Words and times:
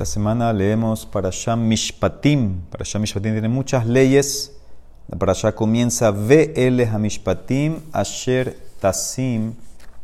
Esta 0.00 0.14
semana 0.14 0.50
leemos 0.50 1.04
para 1.04 1.28
Sham 1.30 1.68
Mishpatim. 1.68 2.62
Para 2.70 2.86
Sham 2.86 3.02
Mishpatim 3.02 3.32
tiene 3.32 3.50
muchas 3.50 3.84
leyes. 3.84 4.56
Para 5.18 5.32
allá 5.32 5.54
comienza 5.54 6.10
Ve'ele 6.10 6.86
Hamishpatim 6.86 7.80
Asher 7.92 8.56
Tasim 8.80 9.52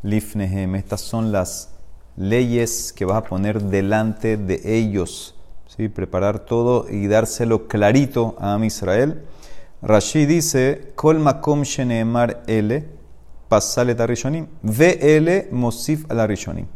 Lifnehem. 0.03 0.75
Estas 0.75 1.01
son 1.01 1.33
las 1.33 1.71
leyes 2.15 2.93
que 2.93 3.07
vas 3.07 3.17
a 3.17 3.25
poner 3.25 3.63
delante 3.63 4.37
de 4.37 4.61
ellos. 4.65 5.35
¿Sí? 5.67 5.89
Preparar 5.89 6.41
todo 6.41 6.85
y 6.91 7.07
dárselo 7.07 7.67
clarito 7.67 8.37
a 8.39 8.53
Am 8.53 8.65
Israel. 8.65 9.23
Rashi 9.81 10.27
dice: 10.27 10.93
Kol 10.95 11.21
makom 11.21 11.63
sheneemar 11.63 12.43
ele 12.47 12.85
pasale 13.49 13.95
tarishonim. 13.95 14.47
Ve'ele 14.63 15.49
mosif 15.53 16.05
al 16.11 16.29
rishonim. 16.29 16.67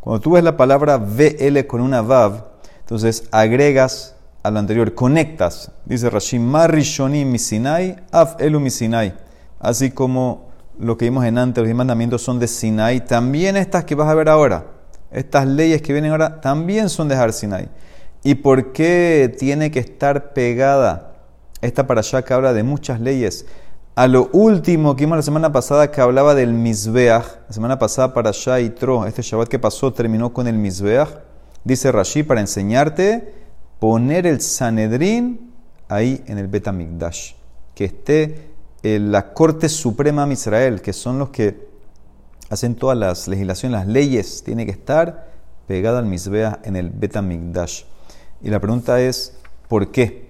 Cuando 0.00 0.20
tú 0.20 0.32
ves 0.32 0.42
la 0.42 0.56
palabra 0.56 0.98
VL 0.98 1.66
con 1.66 1.80
una 1.80 2.00
Vav, 2.00 2.55
entonces 2.86 3.24
agregas 3.32 4.14
a 4.44 4.50
lo 4.52 4.60
anterior, 4.60 4.94
conectas. 4.94 5.72
Dice 5.86 6.08
Rashi, 6.08 6.38
Marishoni 6.38 7.24
misinai, 7.24 7.96
af 8.12 8.40
elu 8.40 8.60
misinai. 8.60 9.12
Así 9.58 9.90
como 9.90 10.50
lo 10.78 10.96
que 10.96 11.06
vimos 11.06 11.24
en 11.24 11.36
antes, 11.36 11.66
los 11.66 11.74
mandamientos 11.74 12.22
son 12.22 12.38
de 12.38 12.46
Sinai, 12.46 13.04
también 13.04 13.56
estas 13.56 13.84
que 13.84 13.96
vas 13.96 14.08
a 14.08 14.14
ver 14.14 14.28
ahora, 14.28 14.66
estas 15.10 15.48
leyes 15.48 15.82
que 15.82 15.92
vienen 15.92 16.12
ahora, 16.12 16.40
también 16.40 16.88
son 16.88 17.08
de 17.08 17.16
Har 17.16 17.32
Sinai. 17.32 17.68
¿Y 18.22 18.36
por 18.36 18.70
qué 18.72 19.34
tiene 19.36 19.72
que 19.72 19.80
estar 19.80 20.32
pegada 20.32 21.14
esta 21.62 21.88
para 21.88 22.02
allá 22.02 22.22
que 22.22 22.34
habla 22.34 22.52
de 22.52 22.62
muchas 22.62 23.00
leyes? 23.00 23.46
a 23.96 24.06
lo 24.08 24.28
último 24.34 24.94
que 24.94 25.06
vimos 25.06 25.16
la 25.16 25.22
semana 25.22 25.50
pasada 25.52 25.90
que 25.90 26.02
hablaba 26.02 26.34
del 26.34 26.52
Mizbeach, 26.52 27.24
la 27.48 27.52
semana 27.52 27.78
pasada 27.78 28.12
para 28.12 28.30
Shah 28.30 28.60
y 28.60 28.68
Tro, 28.68 29.06
este 29.06 29.22
Shabbat 29.22 29.48
que 29.48 29.58
pasó 29.58 29.90
terminó 29.90 30.34
con 30.34 30.46
el 30.46 30.58
Mizbeach, 30.58 31.08
dice 31.66 31.90
Rashi 31.90 32.22
para 32.22 32.40
enseñarte 32.40 33.34
poner 33.80 34.24
el 34.26 34.40
Sanedrín 34.40 35.52
ahí 35.88 36.22
en 36.28 36.38
el 36.38 36.46
Betamigdash, 36.46 37.32
que 37.74 37.86
esté 37.86 38.50
en 38.84 39.10
la 39.10 39.34
Corte 39.34 39.68
Suprema 39.68 40.24
de 40.26 40.32
Israel, 40.34 40.80
que 40.80 40.92
son 40.92 41.18
los 41.18 41.30
que 41.30 41.66
hacen 42.50 42.76
todas 42.76 42.96
las 42.96 43.26
legislaciones, 43.26 43.80
las 43.80 43.88
leyes, 43.88 44.44
tiene 44.44 44.64
que 44.64 44.70
estar 44.70 45.28
pegada 45.66 45.98
al 45.98 46.06
Mizbeach 46.06 46.64
en 46.64 46.76
el 46.76 46.90
Betamigdash. 46.90 47.82
Y 48.42 48.50
la 48.50 48.60
pregunta 48.60 49.00
es, 49.00 49.36
¿por 49.68 49.90
qué? 49.90 50.24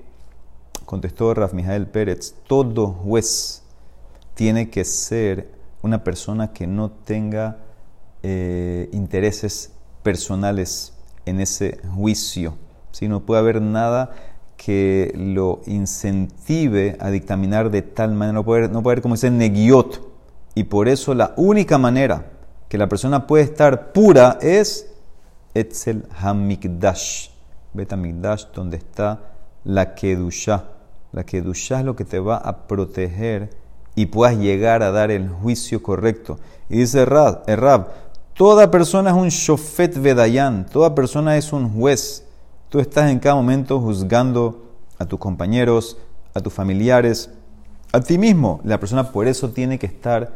contestó 0.87 1.35
Raf 1.35 1.53
Mijael 1.53 1.87
Pérez, 1.87 2.35
todo 2.47 2.87
juez 2.87 3.63
tiene 4.35 4.71
que 4.71 4.85
ser 4.85 5.51
una 5.83 6.03
persona 6.03 6.53
que 6.53 6.67
no 6.67 6.91
tenga 6.91 7.59
eh, 8.23 8.89
intereses 8.93 9.73
personales 10.03 10.96
en 11.27 11.41
ese 11.41 11.79
juicio. 11.95 12.57
Si 12.93 13.09
No 13.09 13.21
puede 13.21 13.41
haber 13.41 13.61
nada 13.61 14.11
que 14.57 15.13
lo 15.15 15.61
incentive 15.67 16.97
a 16.99 17.11
dictaminar 17.11 17.71
de 17.71 17.83
tal 17.83 18.15
manera, 18.15 18.33
no 18.33 18.45
puede, 18.45 18.69
no 18.69 18.83
puede 18.83 18.95
haber 18.95 19.03
como 19.03 19.17
dice 19.17 19.31
negiot. 19.31 20.01
Y 20.55 20.65
por 20.65 20.89
eso 20.89 21.15
la 21.15 21.35
única 21.37 21.77
manera 21.77 22.33
que 22.71 22.79
la 22.79 22.89
persona 22.89 23.27
puede 23.27 23.45
estar 23.45 23.93
pura 23.93 24.39
es 24.41 24.91
Etzel 25.53 26.07
Hamikdash, 26.19 27.29
Betamikdash, 27.75 28.47
donde 28.55 28.79
está 28.79 29.21
la 29.65 29.95
Kedushah 29.95 30.77
la 31.17 31.25
que 31.25 31.41
ducha 31.41 31.81
es 31.81 31.85
lo 31.87 31.97
que 31.97 32.05
te 32.05 32.21
va 32.21 32.37
a 32.37 32.67
proteger 32.67 33.49
y 33.95 34.07
puedas 34.07 34.37
llegar 34.37 34.83
a 34.83 34.91
dar 34.91 35.11
el 35.11 35.31
juicio 35.31 35.83
correcto. 35.83 36.39
Y 36.69 36.79
dice 36.79 37.07
Rab, 37.07 37.45
eh, 37.47 37.57
toda 38.37 38.71
persona 38.71 39.11
es 39.11 39.17
un 39.17 39.29
shofet 39.29 39.97
vedayan, 39.97 40.67
toda 40.67 40.95
persona 40.95 41.37
es 41.37 41.53
un 41.53 41.73
juez. 41.73 42.25
Tú 42.69 42.79
estás 42.81 43.11
en 43.11 43.19
cada 43.19 43.35
momento 43.35 43.81
juzgando 43.81 44.63
a 44.99 45.07
tus 45.07 45.19
compañeros, 45.19 45.97
a 46.35 46.41
tus 46.41 46.53
familiares, 46.53 47.31
a 47.93 48.01
ti 48.01 48.19
mismo. 48.19 48.61
La 48.65 48.79
persona 48.79 49.11
por 49.11 49.27
eso 49.27 49.51
tiene 49.51 49.79
que 49.79 49.87
estar 49.87 50.33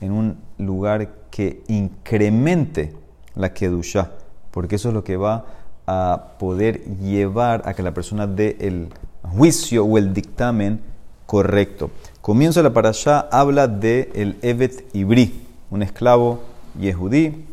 en 0.00 0.12
un 0.12 0.38
lugar 0.58 1.10
que 1.30 1.62
incremente 1.68 2.94
la 3.34 3.52
kedusha, 3.52 4.10
porque 4.50 4.76
eso 4.76 4.88
es 4.88 4.94
lo 4.94 5.04
que 5.04 5.16
va 5.16 5.44
a 5.86 6.28
poder 6.38 6.82
llevar 7.00 7.62
a 7.66 7.74
que 7.74 7.82
la 7.82 7.92
persona 7.92 8.26
dé 8.26 8.56
el 8.60 8.88
juicio 9.22 9.84
o 9.84 9.98
el 9.98 10.14
dictamen 10.14 10.80
correcto. 11.26 11.90
Comienzo 12.20 12.62
la 12.62 12.68
allá 12.88 13.28
habla 13.30 13.68
de 13.68 14.10
el 14.14 14.38
Evet 14.42 14.86
Ibri, 14.94 15.46
un 15.70 15.82
esclavo 15.82 16.51
yehudí. 16.78 17.46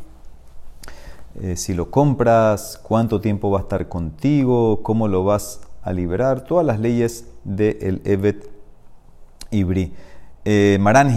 Eh, 1.42 1.56
si 1.56 1.74
lo 1.74 1.92
compras, 1.92 2.80
cuánto 2.82 3.22
tiempo 3.22 3.50
va 3.52 3.60
a 3.60 3.62
estar 3.62 3.88
contigo, 3.88 4.82
cómo 4.84 5.08
lo 5.08 5.24
vas 5.24 5.62
a 5.84 5.94
liberar, 5.94 6.42
todas 6.42 6.66
las 6.66 6.80
leyes 6.80 7.26
del 7.44 7.78
el 7.82 8.02
Evet 8.04 8.50
Ibri. 9.52 9.94
Eh, 10.46 10.78
Maran 10.82 11.16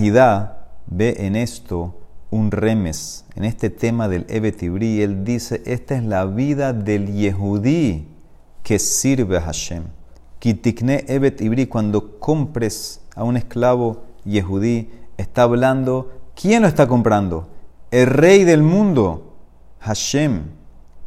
ve 0.86 1.16
en 1.18 1.36
esto 1.36 1.94
un 2.30 2.50
remes, 2.50 3.24
en 3.34 3.44
este 3.44 3.70
tema 3.70 4.08
del 4.08 4.24
Evet 4.28 4.62
Ibri, 4.62 5.02
él 5.02 5.24
dice, 5.24 5.62
esta 5.66 5.96
es 5.96 6.02
la 6.02 6.24
vida 6.24 6.72
del 6.72 7.12
yehudí 7.12 8.06
que 8.62 8.78
sirve 8.78 9.38
a 9.38 9.42
Hashem. 9.42 9.84
Kitikne 10.38 11.04
Evet 11.08 11.40
Ibri, 11.40 11.66
cuando 11.66 12.19
compres 12.19 13.00
a 13.14 13.24
un 13.24 13.36
esclavo 13.36 14.02
yehudí, 14.24 14.90
está 15.16 15.42
hablando, 15.42 16.10
¿quién 16.34 16.62
lo 16.62 16.69
está 16.69 16.86
comprando? 16.86 17.48
El 17.92 18.06
rey 18.06 18.44
del 18.44 18.62
mundo, 18.62 19.34
Hashem, 19.80 20.44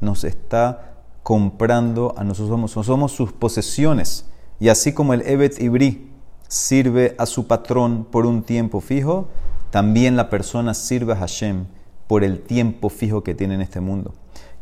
nos 0.01 0.23
está 0.23 0.94
comprando 1.23 2.13
a 2.16 2.23
nosotros, 2.23 2.50
somos, 2.50 2.85
somos 2.85 3.12
sus 3.12 3.34
posesiones. 3.34 4.28
Y 4.59 4.69
así 4.69 4.94
como 4.94 5.16
el 5.16 5.24
Evet 5.25 5.59
Ibri 5.59 6.12
sirve 6.47 7.16
a 7.18 7.25
su 7.25 7.47
patrón 7.47 8.06
por 8.12 8.28
un 8.28 8.44
tiempo 8.44 8.81
fijo, 8.81 9.29
también 9.72 10.16
la 10.16 10.29
persona 10.29 10.75
sirve 10.75 11.13
a 11.13 11.16
Hashem 11.16 11.66
por 12.06 12.24
el 12.24 12.41
tiempo 12.41 12.90
fijo 12.90 13.24
que 13.24 13.34
tiene 13.34 13.56
en 13.56 13.62
este 13.62 13.79
mundo. 13.79 14.13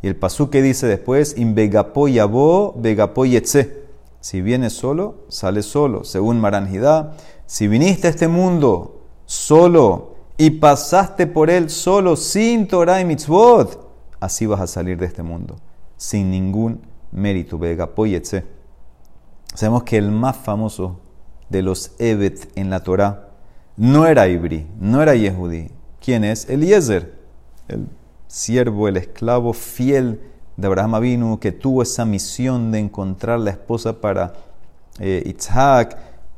Y 0.01 0.07
el 0.07 0.16
pasú 0.16 0.50
que 0.50 0.62
dice 0.62 0.88
después, 0.88 1.38
Invegapo 1.38 2.07
yabo, 2.07 2.73
vegapo 2.78 3.25
yetze. 3.25 3.83
Si 4.22 4.41
vienes 4.41 4.72
solo, 4.72 5.25
sales 5.28 5.66
solo, 5.66 6.06
según 6.06 6.39
Maranjidá. 6.39 7.17
Si 7.47 7.67
viniste 7.67 8.07
a 8.07 8.12
este 8.12 8.29
mundo 8.29 9.01
solo 9.25 10.12
y 10.38 10.49
pasaste 10.51 11.27
por 11.27 11.49
él 11.49 11.69
solo, 11.69 12.16
sin 12.16 12.67
Torah 12.67 13.01
y 13.01 13.05
mitzvot, 13.05 13.88
así 14.19 14.45
vas 14.45 14.61
a 14.61 14.67
salir 14.67 14.97
de 14.97 15.05
este 15.05 15.23
mundo, 15.23 15.57
sin 15.97 16.31
ningún 16.31 16.81
mérito. 17.11 17.57
Vegapoyetse. 17.57 18.45
Sabemos 19.53 19.83
que 19.83 19.97
el 19.97 20.11
más 20.11 20.38
famoso 20.38 20.99
de 21.49 21.61
los 21.61 21.91
Evet 21.99 22.51
en 22.55 22.69
la 22.69 22.81
Torah 22.81 23.29
no 23.77 24.07
era 24.07 24.27
Ibri, 24.27 24.67
no 24.79 25.01
era 25.01 25.16
Yehudi. 25.16 25.69
¿Quién 26.03 26.23
es? 26.23 26.50
Eliezer, 26.50 27.13
el 27.67 27.88
siervo, 28.27 28.88
el 28.88 28.97
esclavo 28.97 29.53
fiel 29.53 30.19
de 30.57 30.67
Abraham 30.67 31.01
vino 31.01 31.39
que 31.39 31.51
tuvo 31.51 31.81
esa 31.81 32.05
misión 32.05 32.71
de 32.71 32.79
encontrar 32.79 33.39
la 33.39 33.51
esposa 33.51 34.01
para 34.01 34.33
eh, 35.00 35.35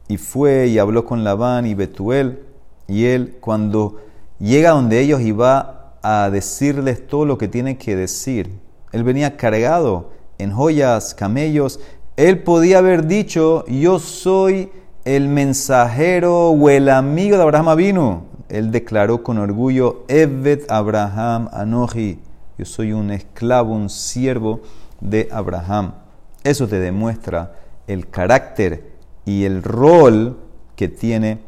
y 0.08 0.18
fue 0.18 0.68
y 0.68 0.78
habló 0.78 1.06
con 1.06 1.24
Labán 1.24 1.66
y 1.66 1.74
Betuel, 1.74 2.44
y 2.88 3.06
él 3.06 3.38
cuando 3.40 4.02
llega 4.40 4.72
donde 4.72 5.00
ellos 5.00 5.22
iba 5.22 5.94
a 6.02 6.30
decirles 6.30 7.08
todo 7.08 7.26
lo 7.26 7.38
que 7.38 7.48
tiene 7.48 7.78
que 7.78 7.96
decir, 7.96 8.52
él 8.92 9.04
venía 9.04 9.38
cargado 9.38 10.12
en 10.38 10.52
joyas, 10.52 11.14
camellos, 11.16 11.80
él 12.18 12.44
podía 12.44 12.78
haber 12.78 13.08
dicho, 13.08 13.66
yo 13.68 14.00
soy 14.00 14.70
el 15.04 15.28
mensajero 15.28 16.50
o 16.50 16.70
el 16.70 16.90
amigo 16.90 17.38
de 17.38 17.44
Abraham 17.44 17.78
vino. 17.78 18.24
Él 18.48 18.72
declaró 18.72 19.24
con 19.24 19.38
orgullo, 19.38 20.04
Evet 20.08 20.70
Abraham 20.70 21.50
Anoji 21.52 22.20
yo 22.58 22.64
soy 22.64 22.94
un 22.94 23.12
esclavo, 23.12 23.74
un 23.74 23.90
siervo 23.90 24.62
de 25.02 25.28
Abraham. 25.32 25.94
Eso 26.44 26.68
te 26.68 26.80
demuestra 26.80 27.54
el 27.86 28.10
carácter 28.10 28.94
y 29.26 29.44
el 29.44 29.62
rol 29.62 30.38
que 30.78 30.88
tiene 30.88 31.40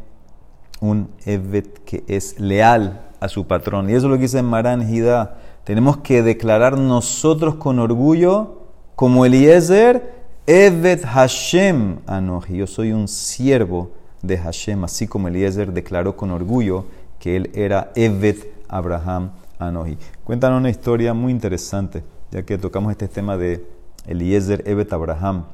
un 0.79 1.09
Evet 1.25 1.79
que 1.85 2.03
es 2.07 2.39
leal 2.39 3.01
a 3.19 3.27
su 3.27 3.45
patrón. 3.47 3.89
Y 3.89 3.93
eso 3.93 4.07
es 4.07 4.11
lo 4.11 4.15
que 4.15 4.23
dice 4.23 4.41
Maran 4.41 4.87
Hida. 4.93 5.37
Tenemos 5.63 5.97
que 5.97 6.23
declarar 6.23 6.77
nosotros 6.77 7.55
con 7.55 7.79
orgullo, 7.79 8.61
como 8.95 9.25
Eliezer, 9.25 10.15
Evet 10.45 11.03
Hashem 11.03 11.97
Anoji. 12.07 12.57
Yo 12.57 12.67
soy 12.67 12.93
un 12.93 13.07
siervo 13.07 13.91
de 14.21 14.37
Hashem, 14.37 14.83
así 14.83 15.07
como 15.07 15.27
Eliezer 15.27 15.73
declaró 15.73 16.15
con 16.15 16.31
orgullo 16.31 16.85
que 17.19 17.35
él 17.35 17.51
era 17.53 17.91
Evet 17.95 18.47
Abraham 18.69 19.31
Anoji. 19.59 19.97
Cuentan 20.23 20.53
una 20.53 20.69
historia 20.69 21.13
muy 21.13 21.31
interesante, 21.31 22.03
ya 22.31 22.43
que 22.43 22.57
tocamos 22.57 22.91
este 22.91 23.07
tema 23.07 23.37
de 23.37 23.65
Eliezer 24.05 24.63
Evet 24.65 24.93
Abraham. 24.93 25.45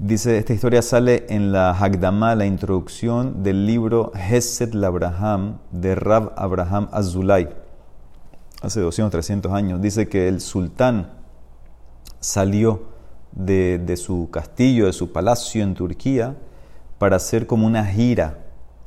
Dice, 0.00 0.38
esta 0.38 0.52
historia 0.52 0.80
sale 0.80 1.26
en 1.28 1.50
la 1.50 1.72
Hagdamah, 1.72 2.36
la 2.36 2.46
introducción 2.46 3.42
del 3.42 3.66
libro 3.66 4.12
Hesed 4.14 4.72
Abraham 4.84 5.58
de 5.72 5.96
Rab 5.96 6.32
Abraham 6.36 6.88
Azulay, 6.92 7.48
hace 8.62 8.78
200, 8.78 9.10
300 9.10 9.52
años. 9.52 9.80
Dice 9.80 10.08
que 10.08 10.28
el 10.28 10.40
sultán 10.40 11.10
salió 12.20 12.84
de, 13.32 13.80
de 13.84 13.96
su 13.96 14.30
castillo, 14.30 14.86
de 14.86 14.92
su 14.92 15.10
palacio 15.10 15.64
en 15.64 15.74
Turquía, 15.74 16.36
para 17.00 17.16
hacer 17.16 17.48
como 17.48 17.66
una 17.66 17.84
gira 17.84 18.38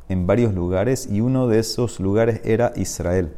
en 0.07 0.25
varios 0.25 0.53
lugares 0.53 1.09
y 1.11 1.19
uno 1.19 1.49
de 1.49 1.59
esos 1.59 1.99
lugares 1.99 2.39
era 2.45 2.71
Israel. 2.77 3.35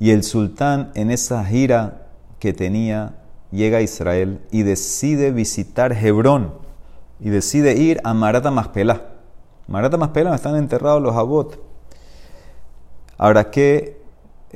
Y 0.00 0.12
el 0.12 0.22
sultán 0.22 0.92
en 0.94 1.10
esa 1.10 1.44
gira 1.44 2.06
que 2.38 2.54
tenía 2.54 3.16
llega 3.52 3.78
a 3.78 3.82
Israel 3.82 4.40
y 4.50 4.62
decide 4.62 5.30
visitar 5.30 5.92
Hebrón 5.92 6.64
y 7.20 7.30
decide 7.30 7.76
ir 7.76 8.00
a 8.04 8.14
Marata 8.14 8.50
Maspelá. 8.50 9.02
Marata 9.68 9.96
Maspelá 9.96 10.34
están 10.34 10.56
enterrados 10.56 11.02
los 11.02 11.16
Abot. 11.16 11.58
Ahora, 13.18 13.50
¿qué 13.50 14.00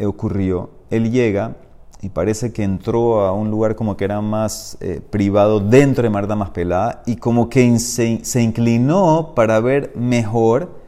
ocurrió? 0.04 0.70
Él 0.90 1.10
llega 1.10 1.56
y 2.02 2.08
parece 2.08 2.52
que 2.52 2.62
entró 2.62 3.20
a 3.20 3.32
un 3.32 3.50
lugar 3.50 3.74
como 3.74 3.96
que 3.96 4.04
era 4.04 4.20
más 4.20 4.76
eh, 4.80 5.00
privado 5.10 5.60
dentro 5.60 6.02
de 6.02 6.10
Marta 6.10 6.36
Maspelá 6.36 7.02
y 7.06 7.16
como 7.16 7.48
que 7.48 7.78
se, 7.78 8.40
inclinó 8.40 9.32
para 9.34 9.60
ver 9.60 9.92
mejor 9.96 10.80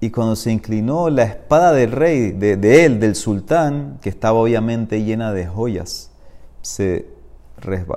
y 0.00 0.10
cuando 0.10 0.36
se 0.36 0.50
inclinó 0.50 1.10
la 1.10 1.24
espada 1.24 1.72
del 1.72 1.92
rey, 1.92 2.30
de, 2.30 2.56
de 2.56 2.84
él, 2.84 3.00
del 3.00 3.14
sultán, 3.14 3.98
que 4.00 4.08
estaba 4.08 4.38
obviamente 4.38 5.02
llena 5.04 5.32
de 5.32 5.46
joyas, 5.46 6.10
se, 6.62 7.06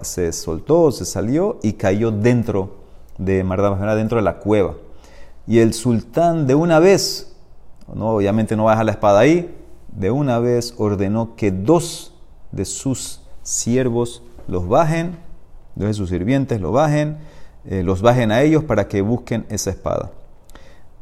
se 0.02 0.32
soltó, 0.34 0.92
se 0.92 1.06
salió 1.06 1.60
y 1.64 1.74
cayó 1.74 2.12
dentro 2.12 2.83
de 3.18 3.44
Marta 3.44 3.70
Maspelá, 3.70 3.96
dentro 3.96 4.18
de 4.18 4.24
la 4.24 4.38
cueva. 4.40 4.76
Y 5.46 5.60
el 5.60 5.74
sultán 5.74 6.48
de 6.48 6.56
una 6.56 6.80
vez, 6.80 7.36
no, 7.94 8.12
obviamente 8.12 8.56
no 8.56 8.66
va 8.66 8.72
a 8.72 8.76
dejar 8.76 8.86
la 8.86 8.92
espada 8.94 9.20
ahí, 9.20 9.54
de 9.90 10.12
una 10.12 10.40
vez 10.40 10.74
ordenó 10.78 11.36
que 11.36 11.52
dos 11.52 12.14
de 12.52 12.66
sus 12.66 13.22
siervos 13.44 14.24
los 14.48 14.68
bajen, 14.68 15.18
de 15.76 15.94
sus 15.94 16.10
sirvientes 16.10 16.62
lo 16.62 16.72
bajen, 16.72 17.18
eh, 17.66 17.84
los 17.84 18.02
bajen 18.02 18.32
a 18.32 18.42
ellos 18.42 18.64
para 18.64 18.88
que 18.88 19.02
busquen 19.02 19.46
esa 19.50 19.70
espada. 19.70 20.12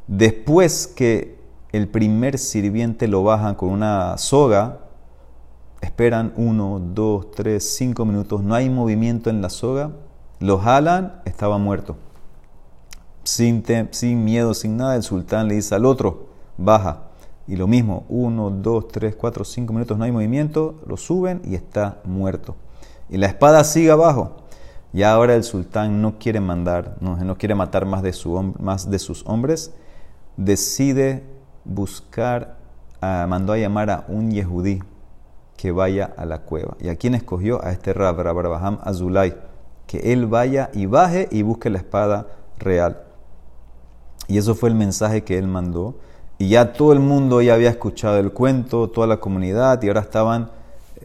Después 0.07 0.87
que 0.87 1.39
el 1.71 1.87
primer 1.87 2.37
sirviente 2.37 3.07
lo 3.07 3.23
bajan 3.23 3.55
con 3.55 3.69
una 3.69 4.17
soga, 4.17 4.79
esperan 5.81 6.33
uno, 6.35 6.81
dos, 6.93 7.31
tres, 7.31 7.75
cinco 7.75 8.05
minutos, 8.05 8.43
no 8.43 8.55
hay 8.55 8.69
movimiento 8.69 9.29
en 9.29 9.41
la 9.41 9.49
soga, 9.49 9.91
lo 10.41 10.57
jalan, 10.57 11.21
estaba 11.25 11.57
muerto. 11.57 11.95
Sin, 13.23 13.63
sin 13.91 14.25
miedo, 14.25 14.53
sin 14.55 14.75
nada, 14.75 14.95
el 14.95 15.03
sultán 15.03 15.47
le 15.47 15.55
dice 15.55 15.75
al 15.75 15.85
otro, 15.85 16.29
baja. 16.57 17.03
Y 17.47 17.55
lo 17.55 17.67
mismo, 17.67 18.05
uno, 18.09 18.49
dos, 18.49 18.87
tres, 18.87 19.15
cuatro, 19.15 19.45
cinco 19.45 19.71
minutos 19.71 19.97
no 19.97 20.03
hay 20.03 20.11
movimiento, 20.11 20.81
lo 20.87 20.97
suben 20.97 21.41
y 21.45 21.53
está 21.53 21.99
muerto. 22.05 22.55
Y 23.09 23.17
la 23.17 23.27
espada 23.27 23.63
sigue 23.63 23.91
abajo. 23.91 24.37
Y 24.93 25.03
ahora 25.03 25.35
el 25.35 25.43
sultán 25.43 26.01
no 26.01 26.17
quiere 26.17 26.39
mandar, 26.39 26.97
no, 27.01 27.37
quiere 27.37 27.55
matar 27.55 27.85
más 27.85 28.01
de, 28.01 28.11
sus 28.11 29.23
hombres, 29.25 29.71
decide 30.37 31.23
buscar, 31.63 32.57
mandó 32.99 33.53
a 33.53 33.57
llamar 33.57 33.91
a 33.91 34.05
un 34.07 34.31
yehudí 34.31 34.81
que 35.55 35.71
vaya 35.71 36.11
a 36.17 36.25
la 36.25 36.39
cueva. 36.39 36.75
¿Y 36.79 36.89
a 36.89 36.95
quién 36.95 37.13
escogió? 37.13 37.63
A 37.63 37.71
este 37.71 37.93
Rab, 37.93 38.19
Rabaham 38.19 38.79
Azulay, 38.83 39.33
que 39.91 40.13
él 40.13 40.25
vaya 40.25 40.69
y 40.73 40.85
baje 40.85 41.27
y 41.31 41.41
busque 41.41 41.69
la 41.69 41.79
espada 41.79 42.27
real. 42.57 43.01
Y 44.29 44.37
eso 44.37 44.55
fue 44.55 44.69
el 44.69 44.75
mensaje 44.75 45.25
que 45.25 45.37
él 45.37 45.49
mandó 45.49 45.95
y 46.37 46.47
ya 46.47 46.71
todo 46.71 46.93
el 46.93 47.01
mundo 47.01 47.41
ya 47.41 47.55
había 47.55 47.69
escuchado 47.69 48.17
el 48.17 48.31
cuento, 48.31 48.89
toda 48.89 49.05
la 49.05 49.17
comunidad, 49.17 49.83
y 49.83 49.89
ahora 49.89 49.99
estaban 49.99 50.49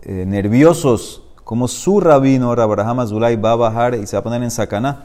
eh, 0.02 0.24
nerviosos, 0.24 1.24
como 1.42 1.66
su 1.66 2.00
rabino, 2.00 2.52
Abraham 2.52 3.00
Azulay, 3.00 3.34
va 3.34 3.52
a 3.52 3.56
bajar 3.56 3.96
y 3.96 4.06
se 4.06 4.14
va 4.14 4.20
a 4.20 4.22
poner 4.22 4.44
en 4.44 4.52
sacaná. 4.52 5.04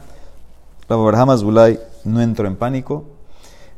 Abraham 0.88 1.30
Azulay 1.30 1.80
no 2.04 2.22
entró 2.22 2.46
en 2.46 2.54
pánico, 2.54 3.04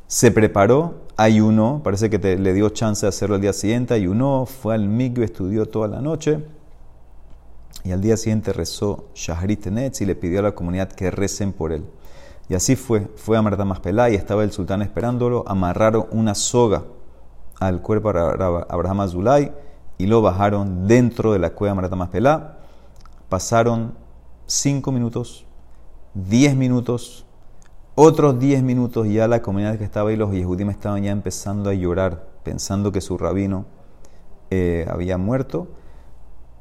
se 0.07 0.31
preparó, 0.31 0.97
ayunó, 1.17 1.81
parece 1.83 2.11
que 2.11 2.19
le 2.19 2.53
dio 2.53 2.69
chance 2.69 3.07
de 3.07 3.09
hacerlo 3.09 3.37
al 3.37 3.41
día 3.41 3.55
siguiente, 3.55 3.95
ayunó, 3.95 4.45
fue 4.45 4.75
al 4.75 4.87
migbe, 4.87 5.25
estudió 5.25 5.65
toda 5.67 5.89
la 5.89 6.03
noche, 6.03 6.45
y 7.85 7.93
al 7.93 8.01
día 8.01 8.17
siguiente 8.17 8.53
rezó 8.55 9.11
Shahrit 9.15 9.67
Netz 9.67 10.01
y 10.01 10.07
le 10.07 10.15
pidió 10.15 10.41
a 10.41 10.43
la 10.43 10.53
comunidad 10.53 10.91
que 10.91 11.11
recen 11.11 11.53
por 11.53 11.71
él. 11.71 11.85
Y 12.49 12.55
así 12.55 12.77
fue. 12.77 13.09
Fue 13.17 13.37
a 13.37 13.43
Marta 13.43 13.65
Maspelá 13.65 14.09
y 14.09 14.15
estaba 14.15 14.43
el 14.43 14.53
sultán 14.53 14.81
esperándolo. 14.81 15.45
Amarraron 15.47 16.07
una 16.11 16.35
soga 16.35 16.85
al 17.61 17.83
cuerpo 17.83 18.13
de 18.13 18.21
Abraham 18.69 19.01
Azulay 19.01 19.53
y 19.99 20.07
lo 20.07 20.23
bajaron 20.23 20.87
dentro 20.87 21.33
de 21.33 21.39
la 21.39 21.51
cueva 21.51 21.75
de 21.75 21.81
Marta 21.83 21.97
Maspelá. 21.97 22.59
Pasaron 23.29 23.95
cinco 24.47 24.91
minutos, 24.91 25.47
diez 26.15 26.57
minutos, 26.57 27.27
otros 27.95 28.39
diez 28.39 28.63
minutos 28.63 29.07
y 29.07 29.15
ya 29.15 29.29
la 29.29 29.43
comunidad 29.43 29.79
que 29.79 29.85
estaba 29.85 30.09
ahí, 30.09 30.17
los 30.17 30.33
Yehudim 30.33 30.71
estaban 30.71 31.03
ya 31.03 31.11
empezando 31.11 31.69
a 31.69 31.75
llorar, 31.75 32.29
pensando 32.43 32.93
que 32.93 33.01
su 33.03 33.19
rabino 33.19 33.67
eh, 34.51 34.87
había 34.91 35.19
muerto. 35.19 35.69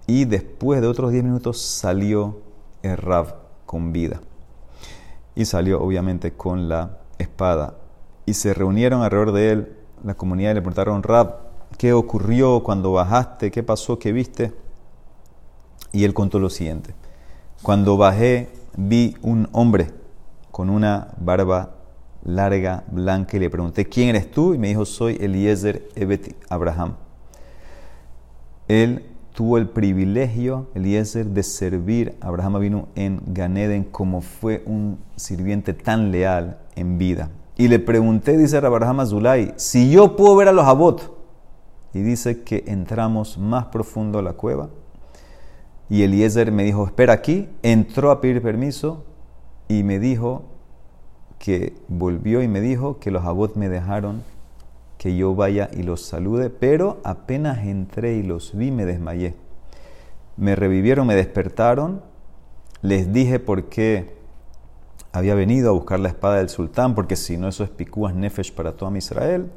Y 0.08 0.26
después 0.26 0.82
de 0.82 0.88
otros 0.88 1.12
diez 1.12 1.24
minutos 1.24 1.62
salió 1.62 2.40
el 2.82 2.98
Rab 2.98 3.36
con 3.66 3.94
vida 3.94 4.22
y 5.36 5.46
salió 5.46 5.82
obviamente 5.82 6.34
con 6.34 6.70
la 6.70 7.00
espada. 7.18 7.76
Y 8.26 8.34
se 8.34 8.54
reunieron 8.54 9.02
alrededor 9.02 9.32
de 9.32 9.52
él 9.52 9.78
la 10.04 10.16
comunidad 10.16 10.54
le 10.54 10.62
preguntaron, 10.62 11.02
Rab, 11.02 11.38
¿qué 11.78 11.94
ocurrió 11.94 12.62
cuando 12.62 12.92
bajaste? 12.92 13.52
¿Qué 13.52 13.64
pasó? 13.64 13.98
¿Qué 13.98 14.12
viste? 14.12 14.54
Y 15.94 16.04
él 16.04 16.14
contó 16.14 16.40
lo 16.40 16.50
siguiente. 16.50 16.94
Cuando 17.62 17.96
bajé 17.96 18.50
vi 18.76 19.16
un 19.22 19.48
hombre 19.54 19.92
con 20.52 20.70
una 20.70 21.14
barba 21.18 21.76
larga, 22.26 22.84
blanca, 22.92 23.38
y 23.38 23.40
le 23.40 23.50
pregunté, 23.50 23.88
¿quién 23.88 24.10
eres 24.10 24.30
tú? 24.30 24.54
Y 24.54 24.58
me 24.58 24.68
dijo, 24.68 24.86
soy 24.86 25.18
Eliezer 25.20 25.88
Ebet 25.96 26.36
Abraham. 26.50 26.96
Él 28.68 29.06
tuvo 29.34 29.58
el 29.58 29.68
privilegio, 29.68 30.68
Eliezer, 30.76 31.26
de 31.26 31.44
servir 31.44 32.16
a 32.22 32.28
Abraham 32.28 32.60
vino 32.60 32.88
en 32.96 33.22
Ganeden 33.28 33.84
como 33.84 34.22
fue 34.22 34.64
un 34.66 35.00
sirviente 35.16 35.74
tan 35.74 36.12
leal 36.12 36.60
en 36.76 36.98
vida. 36.98 37.30
Y 37.58 37.68
le 37.68 37.80
pregunté, 37.80 38.38
dice 38.38 38.58
Abraham 38.58 39.02
Azulay, 39.02 39.54
si 39.58 39.92
yo 39.92 40.16
puedo 40.16 40.36
ver 40.36 40.48
a 40.48 40.54
los 40.54 40.66
Abot. 40.66 41.18
Y 41.94 42.02
dice 42.02 42.42
que 42.42 42.64
entramos 42.68 43.38
más 43.38 43.66
profundo 43.66 44.18
a 44.18 44.24
la 44.24 44.34
cueva. 44.34 44.70
Y 45.90 46.02
Eliezer 46.02 46.52
me 46.52 46.64
dijo, 46.64 46.88
espera 46.88 47.14
aquí. 47.14 47.50
Entró 47.62 48.10
a 48.10 48.20
pedir 48.20 48.42
permiso 48.42 49.04
y 49.68 49.84
me 49.84 50.00
dijo 50.00 50.44
que 51.38 51.76
volvió 51.88 52.42
y 52.42 52.48
me 52.48 52.62
dijo 52.62 52.98
que 53.00 53.12
los 53.12 53.24
Abot 53.24 53.56
me 53.56 53.70
dejaron 53.70 54.24
que 54.98 55.16
yo 55.16 55.36
vaya 55.36 55.70
y 55.74 55.84
los 55.84 56.02
salude, 56.02 56.50
pero 56.50 57.02
apenas 57.04 57.66
entré 57.66 58.16
y 58.16 58.24
los 58.24 58.56
vi 58.56 58.72
me 58.72 58.86
desmayé. 58.86 59.36
Me 60.38 60.56
revivieron, 60.56 61.08
me 61.08 61.16
despertaron, 61.16 62.02
les 62.82 63.14
dije 63.14 63.40
por 63.40 63.70
qué 63.70 64.16
había 65.12 65.36
venido 65.36 65.70
a 65.70 65.74
buscar 65.74 66.00
la 66.00 66.10
espada 66.10 66.38
del 66.38 66.50
sultán, 66.50 66.96
porque 66.96 67.16
si 67.16 67.38
no 67.38 67.48
eso 67.48 67.64
es 67.64 67.70
picúas 67.70 68.16
nefesh 68.16 68.54
para 68.54 68.74
toda 68.74 68.98
Israel. 68.98 69.52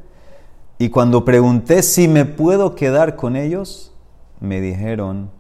Y 0.79 0.91
cuando 0.91 1.25
pregunté 1.25 1.83
si 1.83 2.09
me 2.09 2.27
puedo 2.27 2.75
quedar 2.75 3.17
con 3.17 3.37
ellos, 3.37 3.95
me 4.41 4.61
dijeron, 4.61 5.31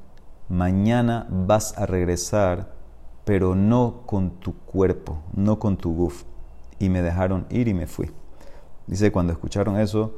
mañana 0.48 1.26
vas 1.30 1.76
a 1.76 1.84
regresar, 1.84 2.72
pero 3.24 3.54
no 3.54 4.02
con 4.06 4.30
tu 4.30 4.54
cuerpo, 4.54 5.18
no 5.34 5.58
con 5.58 5.76
tu 5.76 5.94
guf. 5.94 6.24
Y 6.78 6.88
me 6.88 7.02
dejaron 7.02 7.46
ir 7.50 7.68
y 7.68 7.74
me 7.74 7.86
fui. 7.86 8.10
Dice, 8.86 9.10
cuando 9.12 9.32
escucharon 9.32 9.78
eso, 9.78 10.14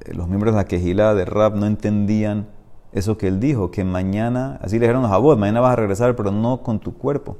eh, 0.00 0.14
los 0.14 0.28
miembros 0.28 0.54
de 0.54 0.58
la 0.58 0.64
quejilá 0.66 1.14
de 1.14 1.24
rap 1.24 1.54
no 1.54 1.66
entendían 1.66 2.48
eso 2.92 3.18
que 3.18 3.28
él 3.28 3.40
dijo, 3.40 3.70
que 3.70 3.84
mañana, 3.84 4.58
así 4.62 4.78
le 4.78 4.86
dijeron 4.86 5.04
a 5.04 5.08
Jabot, 5.08 5.38
mañana 5.38 5.60
vas 5.60 5.72
a 5.72 5.76
regresar, 5.76 6.16
pero 6.16 6.30
no 6.30 6.62
con 6.62 6.80
tu 6.80 6.94
cuerpo. 6.94 7.36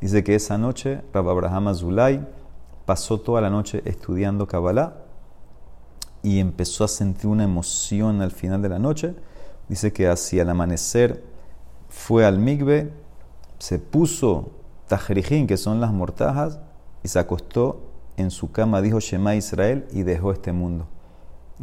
Dice 0.00 0.24
que 0.24 0.34
esa 0.34 0.58
noche 0.58 1.02
Rab 1.12 1.28
Abraham 1.28 1.68
Azulay 1.68 2.26
pasó 2.84 3.20
toda 3.20 3.40
la 3.40 3.50
noche 3.50 3.82
estudiando 3.84 4.46
Kabbalah 4.46 4.94
y 6.22 6.38
empezó 6.38 6.84
a 6.84 6.88
sentir 6.88 7.26
una 7.26 7.44
emoción 7.44 8.22
al 8.22 8.30
final 8.30 8.62
de 8.62 8.68
la 8.68 8.78
noche. 8.78 9.14
Dice 9.68 9.92
que 9.92 10.08
hacia 10.08 10.42
el 10.42 10.50
amanecer 10.50 11.22
fue 11.88 12.24
al 12.24 12.38
migbe, 12.38 12.92
se 13.58 13.78
puso 13.78 14.50
tajrijín, 14.86 15.46
que 15.46 15.56
son 15.56 15.80
las 15.80 15.92
mortajas, 15.92 16.60
y 17.02 17.08
se 17.08 17.18
acostó 17.18 17.87
en 18.18 18.30
su 18.30 18.50
cama 18.50 18.82
dijo 18.82 19.00
Shema 19.00 19.36
Israel 19.36 19.86
y 19.92 20.02
dejó 20.02 20.32
este 20.32 20.52
mundo. 20.52 20.86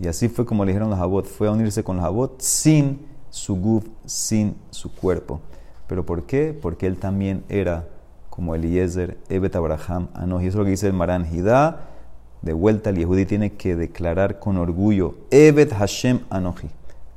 Y 0.01 0.07
así 0.07 0.29
fue 0.29 0.45
como 0.45 0.65
le 0.65 0.71
dijeron 0.71 0.89
los 0.89 0.99
Abot, 0.99 1.25
fue 1.25 1.47
a 1.47 1.51
unirse 1.51 1.83
con 1.83 1.97
los 1.97 2.05
Abot 2.05 2.41
sin 2.41 3.05
su 3.29 3.55
guf, 3.55 3.85
sin 4.05 4.55
su 4.71 4.93
cuerpo. 4.93 5.41
¿Pero 5.87 6.05
por 6.05 6.23
qué? 6.23 6.57
Porque 6.59 6.87
él 6.87 6.97
también 6.97 7.43
era 7.49 7.87
como 8.29 8.55
Eliezer, 8.55 9.17
Ebet 9.29 9.55
Abraham, 9.55 10.07
Anoji. 10.13 10.47
Eso 10.47 10.57
es 10.57 10.59
lo 10.59 10.63
que 10.65 10.71
dice 10.71 10.87
el 10.87 10.93
Maran 10.93 11.27
Hidá. 11.31 11.89
De 12.41 12.53
vuelta, 12.53 12.89
el 12.89 12.97
Yehudi 12.97 13.25
tiene 13.25 13.53
que 13.53 13.75
declarar 13.75 14.39
con 14.39 14.57
orgullo, 14.57 15.15
Evet 15.31 15.71
Hashem 15.73 16.19
Anoji. 16.29 16.69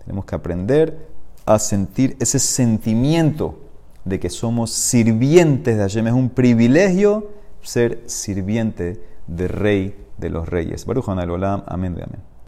Tenemos 0.04 0.24
que 0.24 0.34
aprender 0.34 1.08
a 1.44 1.58
sentir 1.58 2.16
ese 2.20 2.38
sentimiento 2.38 3.58
de 4.04 4.18
que 4.20 4.30
somos 4.30 4.70
sirvientes 4.70 5.76
de 5.76 5.82
Hashem. 5.82 6.06
Es 6.06 6.12
un 6.12 6.30
privilegio 6.30 7.30
ser 7.62 8.02
sirviente 8.06 9.02
del 9.28 9.48
Rey 9.48 10.06
de 10.18 10.30
los 10.30 10.48
Reyes. 10.48 10.84
Baruch 10.84 11.08
Olam, 11.08 11.62
amén 11.66 11.94
de 11.94 12.02
amén. 12.02 12.27